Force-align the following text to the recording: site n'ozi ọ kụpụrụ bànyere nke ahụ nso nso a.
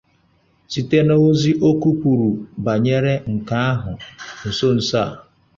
site 0.71 0.99
n'ozi 1.07 1.51
ọ 1.67 1.69
kụpụrụ 1.81 2.29
bànyere 2.65 3.13
nke 3.33 3.55
ahụ 3.71 3.93
nso 4.49 4.67
nso 4.77 4.95
a. 5.05 5.07